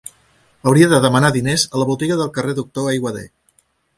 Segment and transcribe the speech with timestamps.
[0.69, 3.29] Hauria de demanar diners a la botiga del carrer Doctor Aiguader.